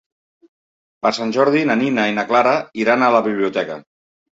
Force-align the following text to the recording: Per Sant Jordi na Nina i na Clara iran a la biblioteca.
Per 1.07 1.11
Sant 1.19 1.35
Jordi 1.37 1.63
na 1.73 1.77
Nina 1.85 2.09
i 2.15 2.19
na 2.19 2.27
Clara 2.33 2.57
iran 2.87 3.07
a 3.07 3.15
la 3.19 3.25
biblioteca. 3.33 3.85